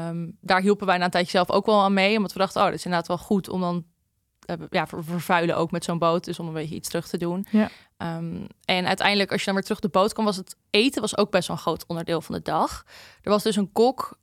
[0.07, 2.61] Um, daar hielpen wij na een tijdje zelf ook wel aan mee, omdat we dachten,
[2.61, 3.85] oh, dat is inderdaad wel goed om dan
[4.59, 7.45] uh, ja, vervuilen ook met zo'n boot, dus om een beetje iets terug te doen.
[7.49, 7.69] Ja.
[8.65, 11.31] en uiteindelijk, als je dan weer terug de boot kwam, was het eten was ook
[11.31, 12.83] best wel een groot onderdeel van de dag.
[13.21, 14.17] Er was dus een kok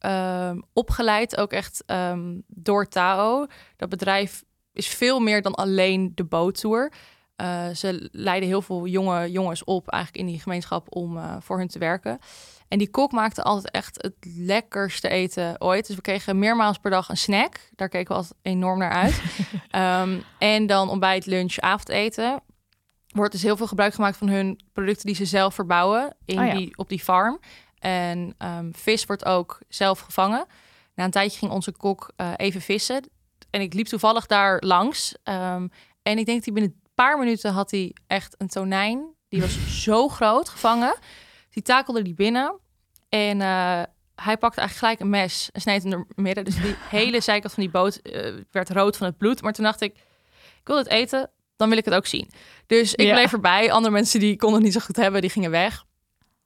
[0.72, 1.84] opgeleid, ook echt
[2.46, 3.46] door Tao.
[3.76, 6.92] Dat bedrijf is veel meer dan alleen de boottour.
[7.40, 11.58] Uh, ze leiden heel veel jonge jongens op eigenlijk in die gemeenschap om uh, voor
[11.58, 12.18] hun te werken.
[12.68, 15.86] En die kok maakte altijd echt het lekkerste eten ooit.
[15.86, 17.60] Dus we kregen meermaals per dag een snack.
[17.74, 19.22] Daar keken we altijd enorm naar uit.
[20.06, 20.22] um,
[20.54, 22.40] en dan ontbijt, lunch, avondeten.
[23.08, 26.46] Wordt dus heel veel gebruik gemaakt van hun producten die ze zelf verbouwen in oh
[26.46, 26.54] ja.
[26.54, 27.40] die, op die farm.
[27.78, 30.46] En um, vis wordt ook zelf gevangen.
[30.94, 33.10] Na een tijdje ging onze kok uh, even vissen.
[33.50, 35.14] En ik liep toevallig daar langs.
[35.24, 35.70] Um,
[36.02, 39.14] en ik denk dat hij binnen paar minuten had hij echt een tonijn.
[39.28, 40.94] Die was zo groot gevangen.
[41.50, 42.58] Die takelde die binnen.
[43.08, 43.82] En uh,
[44.14, 46.44] hij pakte eigenlijk gelijk een mes en sneed hem er midden.
[46.44, 49.42] Dus die hele zijkant van die boot uh, werd rood van het bloed.
[49.42, 49.92] Maar toen dacht ik,
[50.60, 52.30] ik wil het eten, dan wil ik het ook zien.
[52.66, 53.14] Dus ik ja.
[53.14, 53.72] bleef erbij.
[53.72, 55.84] Andere mensen die konden het niet zo goed hebben, die gingen weg.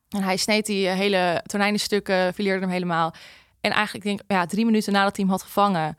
[0.08, 3.14] En hij sneed die hele tonijnenstukken, fileerde hem helemaal.
[3.60, 5.98] En eigenlijk denk ik, ja, drie minuten nadat hij hem had gevangen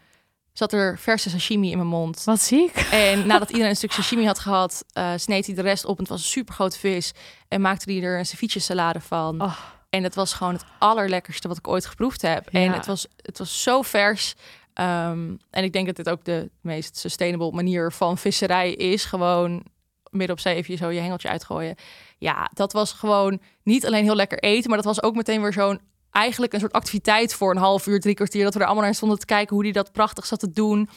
[0.54, 2.24] zat er verse sashimi in mijn mond.
[2.24, 2.76] Wat ziek.
[2.92, 5.96] En nadat iedereen een stuk sashimi had gehad, uh, sneed hij de rest op.
[5.96, 7.12] En het was een super grote vis.
[7.48, 9.42] En maakte hij er een ceviche salade van.
[9.42, 9.58] Oh.
[9.90, 12.50] En het was gewoon het allerlekkerste wat ik ooit geproefd heb.
[12.52, 12.60] Ja.
[12.60, 14.36] En het was, het was zo vers.
[14.74, 19.06] Um, en ik denk dat dit ook de meest sustainable manier van visserij is.
[19.06, 19.64] Gewoon
[20.10, 21.76] midden op zee even zo je hengeltje uitgooien.
[22.18, 25.54] Ja, dat was gewoon niet alleen heel lekker eten, maar dat was ook meteen weer
[25.54, 25.80] zo'n
[26.14, 28.44] eigenlijk een soort activiteit voor een half uur, drie kwartier.
[28.44, 30.90] Dat we er allemaal naar stonden te kijken hoe die dat prachtig zat te doen.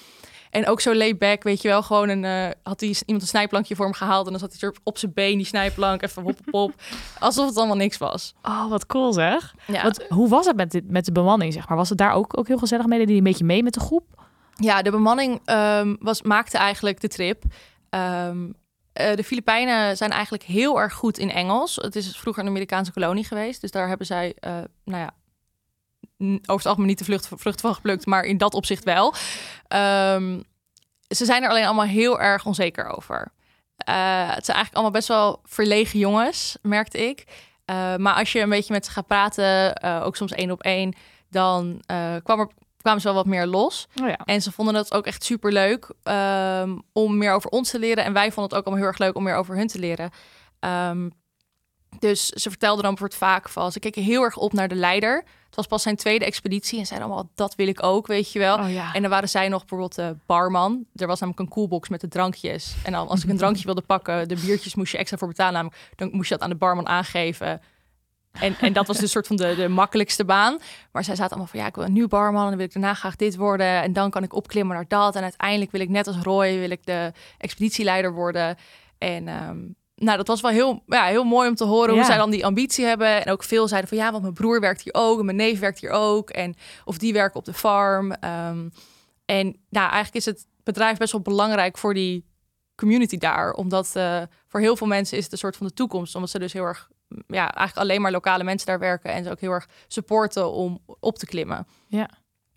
[0.51, 1.83] En ook zo laid back, weet je wel.
[1.83, 4.25] Gewoon een, eh, had hij iemand een snijplankje voor hem gehaald.
[4.27, 6.83] En dan zat hij er op zijn been, die snijplank, even hop, hop, hop.
[7.19, 8.35] Alsof het allemaal niks was.
[8.43, 9.55] Oh, wat cool zeg.
[9.67, 11.77] Ja, Wat, hoe was het met, dit, met de bemanning, zeg maar?
[11.77, 13.07] Was het daar ook, ook heel gezellig mee?
[13.07, 14.05] Die een beetje mee met de groep?
[14.57, 17.43] ja de bemanning ehm, was, maakte eigenlijk de trip.
[17.91, 18.51] Ehm,
[18.97, 21.77] eh, de Filipijnen zijn eigenlijk heel erg goed in Engels.
[21.77, 23.61] Het is vroeger een Amerikaanse kolonie geweest.
[23.61, 24.53] Dus daar hebben zij, eh,
[24.85, 25.15] nou ja,
[26.19, 29.15] over het algemeen niet de vlucht, vrucht van geplukt, maar in dat opzicht wel.
[29.69, 30.41] Ehm,
[31.09, 33.33] ze zijn er alleen allemaal heel erg onzeker over.
[33.77, 33.95] Eh,
[34.35, 37.25] het zijn eigenlijk allemaal best wel verlegen jongens, merkte ik.
[37.97, 40.95] Maar als je een beetje met ze gaat praten, ook soms één op één,
[41.31, 41.83] dan
[42.23, 42.49] kwam er,
[42.87, 43.87] kwamen ze wel wat meer los.
[44.03, 44.19] Oh ja.
[44.25, 45.91] En ze vonden het ook echt super leuk
[46.93, 48.05] om meer over ons te leren.
[48.05, 50.11] En wij vonden het ook allemaal heel erg leuk om meer over hun te leren.
[50.61, 51.09] Ehm,
[51.99, 53.73] dus ze vertelden dan bijvoorbeeld vaak van...
[53.73, 55.25] ze keken heel erg op naar de leider.
[55.47, 57.31] Het was pas zijn tweede expeditie en zeiden allemaal...
[57.35, 58.59] dat wil ik ook, weet je wel.
[58.59, 58.95] Oh ja.
[58.95, 60.87] En dan waren zij nog bijvoorbeeld de barman.
[60.95, 62.75] Er was namelijk een koelbox met de drankjes.
[62.85, 64.29] En dan als ik een drankje wilde pakken...
[64.29, 65.53] de biertjes moest je extra voor betalen.
[65.53, 67.61] Namelijk, dan moest je dat aan de barman aangeven...
[68.41, 70.59] En, en dat was dus soort van de, de makkelijkste baan.
[70.93, 72.43] Maar zij zaten allemaal van, ja, ik wil een nieuw barman...
[72.43, 73.83] en dan wil ik daarna graag dit worden...
[73.83, 75.17] en dan kan ik opklimmen naar dat...
[75.17, 76.59] en uiteindelijk wil ik net als Roy...
[76.59, 78.57] wil ik de expeditieleider worden.
[78.99, 79.59] En ehm,
[79.95, 81.91] nou, dat was wel heel, ja, heel mooi om te horen...
[81.91, 82.05] hoe Ja.
[82.05, 83.25] zij dan die ambitie hebben.
[83.25, 85.19] En ook veel zeiden van, ja, want mijn broer werkt hier ook...
[85.19, 86.31] en mijn neef werkt hier ook...
[86.31, 88.13] en of die werken op de farm.
[88.13, 88.69] Ehm,
[89.25, 92.25] en nou, eigenlijk is het bedrijf best wel belangrijk voor die
[92.77, 93.53] community daar.
[93.53, 96.15] Omdat eh, voor heel veel mensen is het een soort van de toekomst.
[96.15, 96.91] Omdat ze dus heel erg,
[97.27, 99.13] ja, eigenlijk alleen maar lokale mensen daar werken.
[99.13, 101.67] En ze ook heel erg supporten om op te klimmen.
[101.87, 102.09] Ja.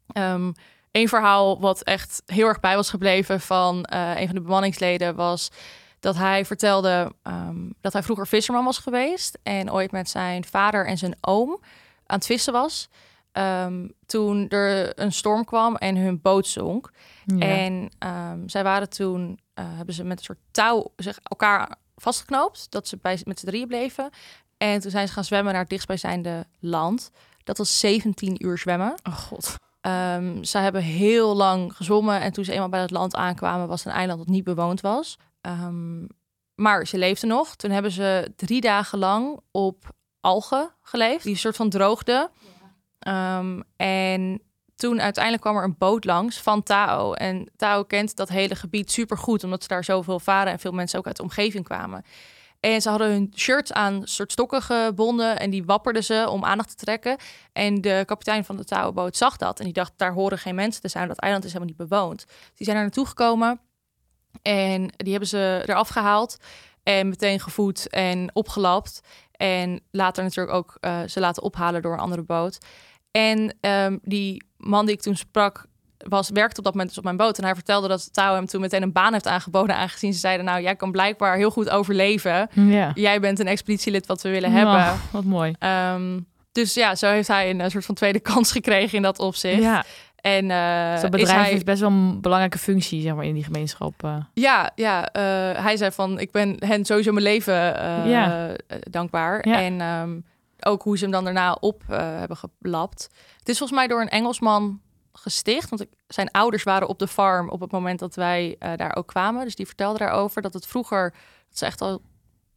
[0.08, 0.52] Ehm,
[0.92, 5.16] een verhaal wat echt heel erg bij was gebleven van eh, een van de bemanningsleden
[5.16, 5.52] was
[6.00, 10.88] dat hij vertelde ehm, dat hij vroeger visserman was geweest en ooit met zijn vader
[10.88, 11.60] en zijn oom
[12.06, 12.90] aan het vissen was.
[13.32, 16.92] Ehm, toen er een storm kwam en hun boot zonk.
[17.26, 17.48] Ja.
[17.48, 17.90] En
[18.46, 22.98] zij waren toen, eh, hebben ze met een soort touw zich elkaar vastgeknoopt, dat ze
[23.02, 24.10] bij, met z'n drieën bleven.
[24.58, 27.12] En toen zijn ze gaan zwemmen naar het dichtstbijzijnde land.
[27.44, 28.96] Dat was 17 uur zwemmen.
[29.04, 29.56] Oh god.
[29.82, 33.84] Ehm, ze hebben heel lang gezwommen en toen ze eenmaal bij het land aankwamen, was
[33.84, 35.18] het een eiland dat niet bewoond was.
[35.42, 36.06] Ehm,
[36.56, 37.56] maar ze leefden nog.
[37.56, 42.30] Toen hebben ze drie dagen lang op algen geleefd, die een soort van droogden.
[43.00, 44.42] Ehm, en
[44.80, 47.14] toen uiteindelijk kwam er een boot langs van Tao.
[47.14, 50.72] En Tao kent dat hele gebied super goed, omdat ze daar zoveel varen en veel
[50.72, 52.04] mensen ook uit de omgeving kwamen.
[52.60, 56.70] En ze hadden hun shirts aan soort stokken gebonden en die wapperden ze om aandacht
[56.70, 57.18] te trekken.
[57.54, 60.82] En de kapitein van de Tao-boot zag dat en die dacht, daar horen geen mensen
[60.82, 62.26] te zijn, dat eiland is helemaal niet bewoond.
[62.56, 63.60] Die zijn er naartoe gekomen
[64.42, 66.38] en die hebben ze eraf gehaald
[66.84, 69.02] en meteen gevoed en opgelapt.
[69.32, 72.58] En later natuurlijk ook eh, ze laten ophalen door een andere boot.
[73.12, 75.66] En ehm, die man die ik toen sprak,
[76.08, 77.38] was, werkte op dat moment dus op mijn boot.
[77.38, 79.76] En hij vertelde dat Tao hem toen meteen een baan heeft aangeboden.
[79.76, 82.50] Aangezien ze zeiden, nou, jij kan blijkbaar heel goed overleven.
[82.54, 82.92] Ja.
[82.94, 84.74] Jij bent een expeditielid wat we willen hebben.
[84.76, 85.54] Oh, wat mooi.
[85.60, 86.20] Ehm,
[86.52, 89.62] dus ja, zo heeft hij een, soort van tweede kans gekregen in dat opzicht.
[89.62, 89.84] Ja,
[90.16, 93.26] En eh, dus dat is bedrijf hij, heeft best wel een belangrijke functie zeg maar,
[93.26, 94.04] in die gemeenschap.
[94.04, 94.16] eh.
[94.34, 97.54] Ja, ja eh, hij zei van, ik ben hen sowieso mijn leven
[98.10, 98.50] Ja.
[98.90, 99.48] dankbaar.
[99.48, 99.62] Ja.
[99.62, 100.18] En ehm,
[100.66, 103.10] ook hoe ze hem dan daarna op eh, hebben gelapt.
[103.38, 104.82] Het is volgens mij door een Engelsman
[105.14, 105.70] gesticht.
[105.70, 109.08] Want zijn ouders waren op de farm op het moment dat wij eh, daar ook
[109.08, 109.44] kwamen.
[109.44, 111.14] Dus die vertelde daarover dat het vroeger,
[111.48, 112.02] dat ze echt al een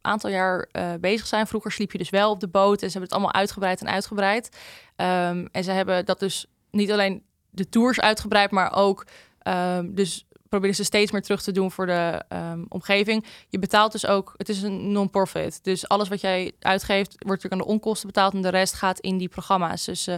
[0.01, 1.47] aantal jaar eh, bezig zijn.
[1.47, 3.89] Vroeger sliep je dus wel op de boot en ze hebben het allemaal uitgebreid en
[3.89, 4.57] uitgebreid.
[4.95, 9.05] Ehm, en ze hebben dat dus niet alleen de tours uitgebreid, maar ook
[9.39, 13.25] ehm, dus proberen ze steeds meer terug te doen voor de ehm, omgeving.
[13.49, 15.63] Je betaalt dus ook, het is een non-profit.
[15.63, 18.99] Dus alles wat jij uitgeeft, wordt natuurlijk aan de onkosten betaald en de rest gaat
[18.99, 19.85] in die programma's.
[19.85, 20.15] Dus eh,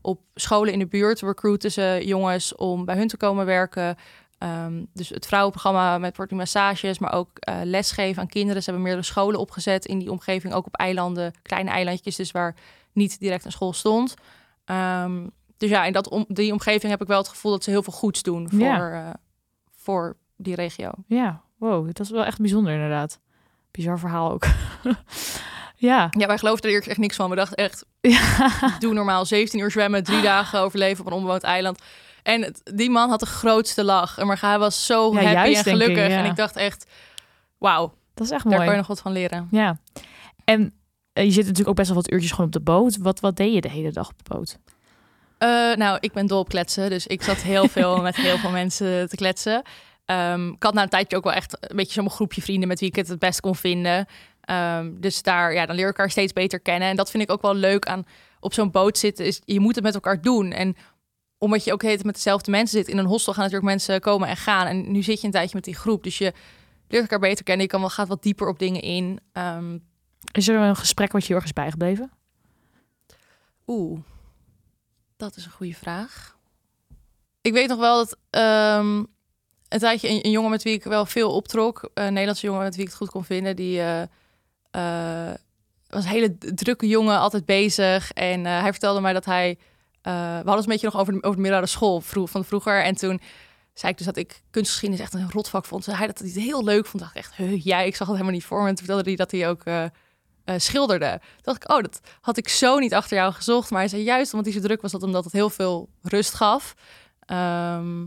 [0.00, 3.96] op scholen in de buurt recruiten ze jongens om bij hun te komen werken.
[4.38, 8.62] Ehm, dus het vrouwenprogramma met wordt massages, maar ook eh, lesgeven aan kinderen.
[8.62, 12.54] Ze hebben meerdere scholen opgezet in die omgeving, ook op eilanden, kleine eilandjes, dus waar
[12.92, 14.14] niet direct een school stond.
[14.64, 17.70] Ehm, dus ja, in dat om, die omgeving heb ik wel het gevoel dat ze
[17.70, 19.04] heel veel goeds doen voor, Ja.
[19.08, 19.14] eh,
[19.88, 20.90] voor die regio.
[21.06, 23.20] Ja, wow, dat is wel echt bijzonder inderdaad.
[23.70, 24.46] Bizar verhaal ook.
[25.76, 26.08] ja.
[26.10, 27.30] Ja, wij geloofden er eerst echt niks van.
[27.30, 28.50] We dachten echt, ja.
[28.78, 31.82] doe normaal 17 uur zwemmen, drie dagen overleven op een onbewoond eiland.
[32.22, 34.18] En het- die man had de grootste lach.
[34.18, 36.08] En Maar hij was zo Ja, happy juist, en ik, gelukkig.
[36.08, 36.18] ja.
[36.18, 36.86] En ik dacht echt,
[37.58, 38.64] wauw, Dat is echt daar mooi.
[38.64, 39.48] kan je nog wat van leren.
[39.50, 39.78] Ja.
[40.44, 40.72] En
[41.12, 42.96] eh, je zit natuurlijk ook best wel wat uurtjes gewoon op de boot.
[42.96, 44.58] Wat, wat deed je de hele dag op de boot?
[45.38, 46.90] Eh, nou, ik ben dol op kletsen.
[46.90, 49.62] Dus ik zat heel veel met heel veel mensen te kletsen.
[50.04, 52.80] Ehm, ik had na een tijdje ook wel echt een beetje zo'n groepje vrienden met
[52.80, 54.06] wie ik het het best kon vinden.
[54.40, 56.88] Ehm, dus daar, ja, dan leer ik elkaar steeds beter kennen.
[56.88, 58.04] En dat vind ik ook wel leuk aan
[58.40, 59.24] op zo'n boot zitten.
[59.24, 60.52] Is je moet het met elkaar doen.
[60.52, 60.76] En
[61.38, 62.88] omdat je ook heet met dezelfde mensen zit.
[62.88, 64.66] In een hostel gaan natuurlijk mensen komen en gaan.
[64.66, 66.02] En nu zit je een tijdje met die groep.
[66.02, 66.32] Dus je
[66.88, 67.64] leert elkaar beter kennen.
[67.64, 69.20] Je kan wel gaat wat dieper op dingen in.
[69.32, 69.78] Ehm,
[70.32, 72.10] is er een gesprek wat je heel erg is bijgebleven?
[73.66, 73.98] Oeh,
[75.18, 76.36] dat is een goede vraag.
[77.40, 78.16] Ik weet nog wel dat
[78.80, 79.06] um,
[79.68, 82.84] een tijdje een, jongen met wie ik wel veel optrok, een Nederlandse jongen met wie
[82.84, 84.02] ik het goed kon vinden, die uh,
[84.72, 85.34] uh,
[85.86, 88.12] was een hele drukke jongen, altijd bezig.
[88.12, 89.58] En uh, hij vertelde mij dat hij,
[90.02, 92.82] we hadden een beetje nog over de, over de middelbare school vroeg, van vroeger.
[92.82, 93.20] En toen
[93.74, 95.84] zei ik dus dat ik kunstgeschiedenis echt een rotvak vond.
[95.84, 97.02] Zei hij dat hij het heel leuk vond.
[97.02, 98.68] Dacht echt, jij, ik zag het helemaal niet voor me.
[98.68, 99.62] En toen vertelde hij dat hij ook
[100.48, 101.20] uh, schilderde.
[101.20, 103.70] Toen dacht ik, oh, dat had ik zo niet achter jou gezocht.
[103.70, 106.34] Maar hij zei juist omdat hij zo druk was, dat omdat het heel veel rust
[106.34, 106.74] gaf.
[107.20, 108.06] Ehm,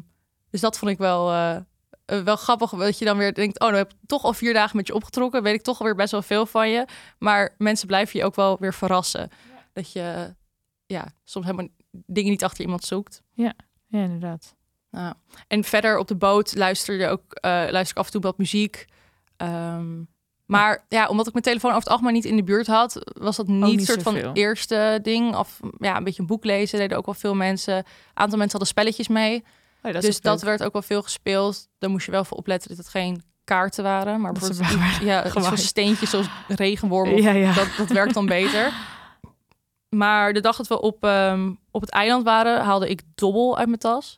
[0.49, 1.57] dus dat vond ik wel, uh,
[2.05, 2.69] wel grappig.
[2.69, 4.93] Dat je dan weer denkt, oh, dan heb ik toch al vier dagen met je
[4.93, 5.43] opgetrokken.
[5.43, 6.85] Weet ik toch alweer best wel veel van je.
[7.17, 9.29] Maar mensen blijven je ook wel weer verrassen.
[9.73, 10.35] Dat je
[10.85, 13.21] ja, soms helemaal dingen niet achter iemand zoekt.
[13.33, 13.53] Ja,
[13.87, 14.55] ja inderdaad.
[14.89, 15.13] Nou,
[15.47, 18.37] en verder op de boot luister je ook uh, luister ik af en toe wat
[18.37, 18.85] muziek.
[19.37, 20.09] Um,
[20.51, 23.35] maar ja, omdat ik mijn telefoon over het algemeen niet in de buurt had, was
[23.35, 25.35] dat niet, een soort van eerste ding.
[25.35, 27.75] Of ja, een beetje een boek lezen deden ook wel veel mensen.
[27.75, 27.83] Een
[28.13, 29.43] aantal mensen hadden spelletjes mee.
[29.83, 31.67] Oh, dat dus dat werd ook wel veel gespeeld.
[31.79, 34.21] Daar moest je wel voor opletten dat het geen kaarten waren.
[34.21, 34.69] Maar bijvoorbeeld
[35.01, 37.09] ja, steentjes zoals regenworm.
[37.09, 37.53] Ja, ja.
[37.53, 38.73] Dat, dat werkt dan beter.
[39.89, 43.67] Maar de dag dat we op, um, op het eiland waren, haalde ik dobbel uit
[43.67, 44.17] mijn tas.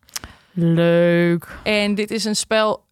[0.51, 1.57] Leuk.
[1.63, 2.83] En dit is een spel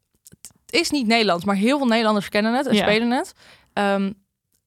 [0.73, 3.34] is niet Nederlands, maar heel veel Nederlanders kennen het en spelen het.
[3.73, 4.13] Um,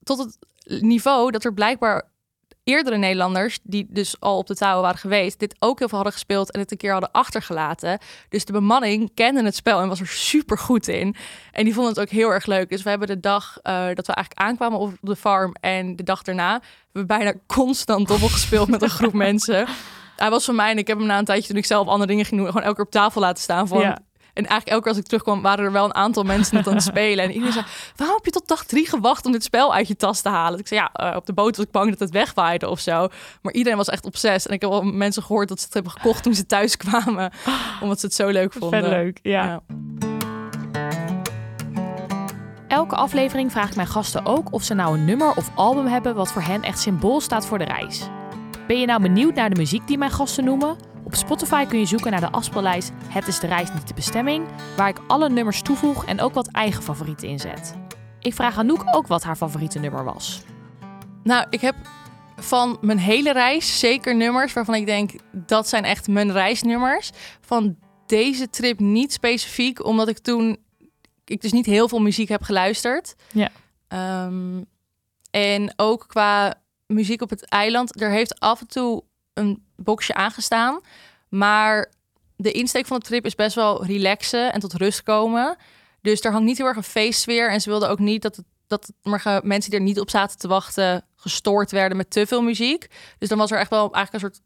[0.03, 0.39] tot het
[0.83, 2.13] niveau dat er blijkbaar
[2.65, 6.17] eerdere Nederlanders, die dus al op de touwen waren geweest, dit ook heel veel hadden
[6.17, 7.99] gespeeld en het een keer hadden achtergelaten.
[8.29, 11.17] Dus de bemanning kende het spel en was er super goed in.
[11.53, 12.69] En die vonden het ook heel erg leuk.
[12.69, 16.03] Dus we hebben de dag uh, dat we eigenlijk aankwamen op de farm en de
[16.03, 16.63] dag daarna hebben
[16.93, 19.67] we bijna constant dobbel gespeeld met een groep mensen.
[20.17, 22.11] Hij was van mij en ik heb hem na een tijdje toen ik zelf andere
[22.11, 23.99] dingen ging doen, gewoon elke keer op tafel laten staan van ja.
[24.35, 26.75] En eigenlijk elke keer als ik terugkwam, waren er wel een aantal mensen het aan
[26.75, 27.25] het spelen.
[27.25, 27.65] En iedereen zei,
[27.97, 30.59] waarom heb je tot dag drie gewacht om dit spel uit je tas te halen?
[30.59, 33.09] ik zei, ja, uh, op de boot was ik bang dat het wegwaaide of zo.
[33.43, 34.47] Maar iedereen was echt obsessief.
[34.47, 37.33] En ik heb wel mensen gehoord dat ze het hebben gekocht toen ze thuis kwamen.
[37.81, 38.81] Omdat ze het zo leuk vonden.
[38.81, 39.45] Vet leuk, ja.
[39.45, 39.63] ja.
[42.69, 46.15] Elke aflevering vraag ik mijn gasten ook of ze nou een nummer of album hebben
[46.15, 48.09] wat voor hen echt symbool staat voor de reis.
[48.67, 50.94] Ben je nou benieuwd naar de muziek die mijn gasten noemen?
[51.15, 54.47] Op Spotify kun je zoeken naar de afspeellijst Het is de reis niet de bestemming,
[54.77, 57.75] waar ik alle nummers toevoeg en ook wat eigen favorieten inzet.
[58.21, 60.43] Ik vraag Anouk ook wat haar favoriete nummer was.
[61.23, 61.75] Nou, ik heb
[62.37, 67.11] van mijn hele reis zeker nummers waarvan ik denk dat zijn echt mijn reisnummers.
[67.41, 70.57] Van deze trip niet specifiek, omdat ik toen
[71.25, 73.15] ik dus niet heel veel muziek heb geluisterd.
[73.33, 73.51] Ja.
[73.89, 74.63] Ehm,
[75.31, 76.55] en ook qua
[76.87, 80.81] muziek op het eiland, er heeft af en toe een boxje aangestaan.
[81.29, 81.93] Maar
[82.37, 85.57] de insteek van de trip is best wel relaxen en tot rust komen.
[86.01, 87.51] Dus er hangt niet heel erg een feestsfeer.
[87.51, 88.93] En ze wilden ook niet dat, dat
[89.43, 92.87] mensen die er niet op zaten te wachten gestoord werden met te veel muziek.
[93.19, 94.41] Dus dan was er echt wel eigenlijk een soort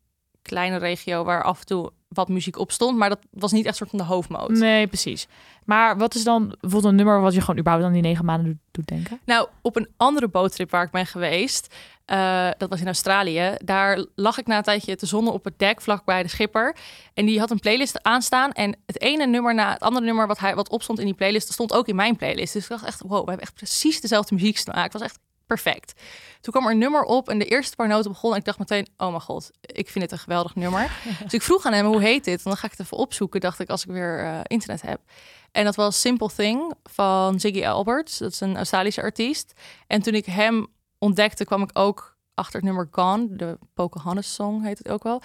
[0.49, 2.99] kleine regio waar af en toe wat muziek op stond.
[2.99, 4.51] Maar dat was niet echt soort van de hoofdmoot.
[4.51, 5.27] Nee, precies.
[5.65, 8.61] Maar wat is dan bijvoorbeeld een nummer wat je gewoon überhaupt aan die negen maanden
[8.71, 9.21] doet denken?
[9.25, 11.75] Nou, op een andere boottrip waar ik ben geweest,
[12.07, 13.55] uh, dat was in Australië.
[13.65, 16.77] Daar lag ik na een tijdje te zonnen op het dek vlak bij de schipper.
[17.15, 18.53] En die had een playlist aanstaan.
[18.53, 21.53] En het ene nummer na het andere nummer wat, hij, wat opstond in die playlist,
[21.53, 22.53] stond ook in mijn playlist.
[22.53, 24.83] Dus ik dacht echt, wow, we hebben echt precies dezelfde muziek staan.
[24.83, 25.93] Het was echt perfect.
[26.41, 28.33] Toen kwam er een nummer op en de eerste paar noten begonnen.
[28.33, 30.91] En ik dacht meteen, oh mijn god, ik vind het een geweldig nummer.
[31.25, 32.37] dus ik vroeg aan hem, hoe heet dit?
[32.37, 35.01] En dan ga ik het even opzoeken, dacht ik, als ik weer uh, internet heb.
[35.53, 38.19] En dat was Simple Thing van Ziggy Alberts.
[38.19, 39.53] Dat is een Australische artiest.
[39.87, 40.67] En toen ik hem
[40.99, 43.27] ontdekte, kwam ik ook achter het nummer Gone.
[43.31, 45.23] De Pocahontas song heet het ook wel.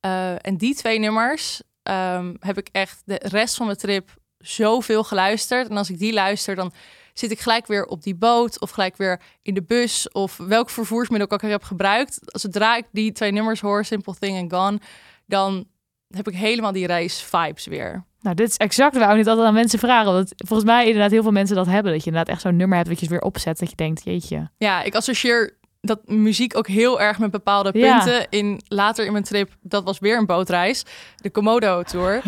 [0.00, 5.04] Uh, en die twee nummers um, heb ik echt de rest van mijn trip zoveel
[5.04, 5.68] geluisterd.
[5.68, 6.72] En als ik die luister, dan
[7.18, 10.70] zit ik gelijk weer op die boot of gelijk weer in de bus of welk
[10.70, 12.18] vervoersmiddel ik ook heb gebruikt.
[12.22, 14.78] Zodra ik die twee nummers hoor, Simple Thing en Gone,
[15.26, 15.66] dan
[16.10, 18.04] heb ik helemaal die reis vibes weer.
[18.20, 20.12] Nou, dit is exact waar ik niet altijd aan mensen vragen.
[20.12, 21.92] Want volgens mij inderdaad heel veel mensen dat hebben.
[21.92, 23.58] Dat je inderdaad echt zo'n nummer hebt dat je het weer opzet.
[23.58, 24.50] Dat je denkt, jeetje.
[24.58, 28.26] Ja, ik associeer dat muziek ook heel erg met bepaalde punten.
[28.30, 30.84] In, later in mijn trip, dat was weer een bootreis.
[31.16, 32.22] De Komodo Tour.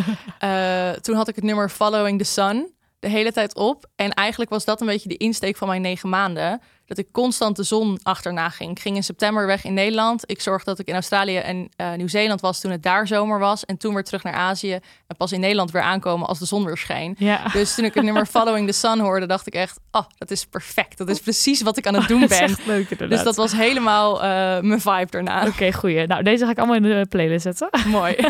[0.44, 3.86] uh, toen had ik het nummer Following the Sun de hele tijd op.
[3.96, 6.60] En eigenlijk was dat een beetje de insteek van mijn negen maanden.
[6.86, 8.70] dat ik constant de zon achterna ging.
[8.70, 10.22] Ik ging in september weg in Nederland.
[10.26, 13.64] Ik zorgde dat ik in Australië en uh, Nieuw-Zeeland was toen het daar zomer was.
[13.64, 14.72] En toen weer terug naar Azië.
[15.06, 17.14] En pas in Nederland weer aankomen als de zon weer scheen.
[17.18, 17.48] Ja.
[17.52, 19.80] Dus toen ik het nummer Following the Sun hoorde, dacht ik echt...
[19.90, 20.98] Oh, dat is perfect.
[20.98, 22.56] Dat is precies wat ik aan het doen Dat is ben.
[22.66, 22.98] leuk.
[23.08, 24.20] Dus dat was helemaal uh,
[24.60, 25.46] mijn vibe daarna.
[25.46, 26.06] Oké, goeie.
[26.06, 27.70] Nou, deze ga ik allemaal in de playlist zetten.
[27.86, 28.16] Mooi.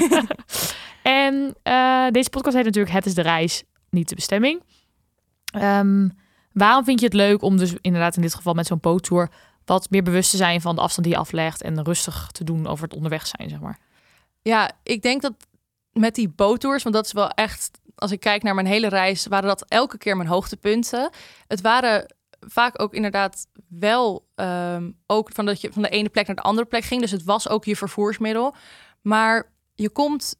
[1.08, 4.62] En uh, deze podcast heet natuurlijk Het is de reis, niet de bestemming.
[5.56, 6.12] Um,
[6.52, 9.30] waarom vind je het leuk om dus inderdaad in dit geval met zo'n boottour
[9.64, 12.66] wat meer bewust te zijn van de afstand die je aflegt en rustig te doen
[12.66, 13.78] over het onderweg zijn, zeg maar?
[14.42, 15.32] Ja, ik denk dat
[15.92, 19.26] met die boottours, want dat is wel echt, als ik kijk naar mijn hele reis,
[19.26, 21.10] waren dat elke keer mijn hoogtepunten.
[21.46, 26.26] Het waren vaak ook inderdaad wel um, ook van dat je van de ene plek
[26.26, 27.00] naar de andere plek ging.
[27.00, 28.54] Dus het was ook je vervoersmiddel.
[29.02, 30.36] Maar je komt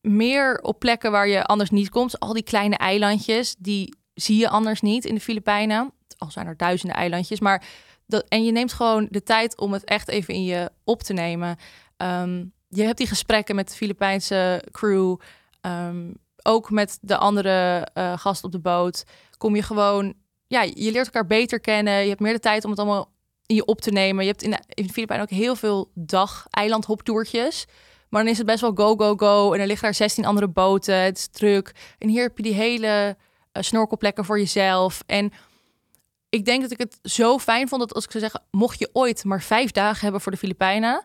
[0.00, 2.20] meer op plekken waar je anders niet komt.
[2.20, 5.92] Al die kleine eilandjes, die zie je anders niet in de Filipijnen.
[6.18, 7.64] Al zijn er duizenden eilandjes, maar
[8.06, 11.12] dat, en je neemt gewoon de tijd om het echt even in je op te
[11.12, 11.56] nemen.
[11.96, 15.16] Um, je hebt die gesprekken met de Filipijnse crew,
[15.60, 19.04] um, ook met de andere uh, gasten op de boot.
[19.38, 20.14] Kom je gewoon,
[20.46, 22.02] ja, je leert elkaar beter kennen.
[22.02, 23.12] Je hebt meer de tijd om het allemaal
[23.46, 24.24] in je op te nemen.
[24.24, 27.66] Je hebt in de, in Filipijnen ook heel veel dag-eilandhoptoertjes.
[28.10, 29.52] Maar dan is het best wel go, go, go.
[29.52, 30.94] En er liggen daar 16 andere boten.
[30.94, 31.72] Het is druk.
[31.98, 33.16] En hier heb je die hele
[33.52, 35.02] uh, snorkelplekken voor jezelf.
[35.06, 35.32] En
[36.28, 38.90] ik denk dat ik het zo fijn vond dat als ik zou zeggen, mocht je
[38.92, 41.04] ooit maar vijf dagen hebben voor de Filipijnen,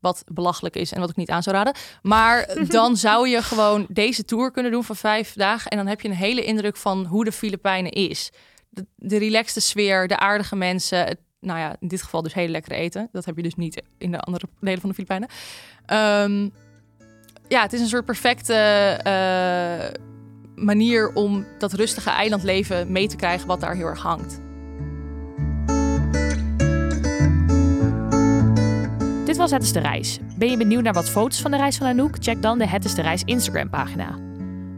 [0.00, 3.86] wat belachelijk is en wat ik niet aan zou raden, maar dan zou je gewoon
[3.88, 7.06] deze tour kunnen doen van vijf dagen en dan heb je een hele indruk van
[7.06, 8.30] hoe de Filipijnen is.
[8.68, 12.52] De, de relaxte sfeer, de aardige mensen, het, nou ja, in dit geval dus hele
[12.52, 13.08] lekkere eten.
[13.12, 15.28] Dat heb je dus niet in de andere delen van de Filipijnen.
[16.30, 16.52] Um,
[17.48, 18.54] ja, het is een soort perfecte
[19.06, 24.40] uh, manier om dat rustige eilandleven mee te krijgen wat daar heel erg hangt.
[29.24, 30.18] Dit was Het is de Reis.
[30.38, 32.16] Ben je benieuwd naar wat foto's van de reis van Anouk?
[32.18, 34.18] Check dan de Het is de Reis Instagram pagina.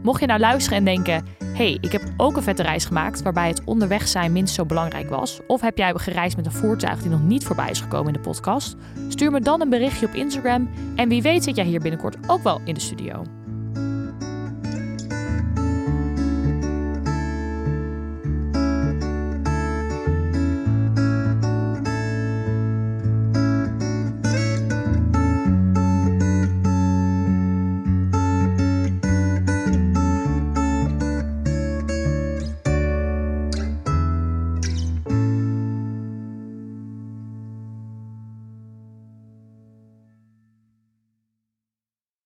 [0.03, 1.44] Mocht je nou luisteren en denken...
[1.55, 3.21] hey, ik heb ook een vette reis gemaakt...
[3.21, 5.39] waarbij het onderweg zijn minst zo belangrijk was...
[5.47, 8.29] of heb jij gereisd met een voertuig die nog niet voorbij is gekomen in de
[8.29, 8.75] podcast...
[9.07, 10.69] stuur me dan een berichtje op Instagram...
[10.95, 13.44] en wie weet zit jij hier binnenkort ook wel in de studio.